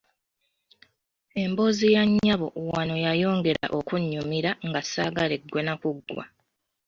Emboozi 1.41 1.87
ya 1.95 2.03
nnyabo 2.07 2.47
wano 2.71 2.95
yayongera 3.05 3.65
okunnyumira 3.77 4.51
nga 4.67 4.81
ssaagala 4.83 5.33
eggwe 5.37 5.61
na 5.65 5.73
kuggwa. 5.81 6.23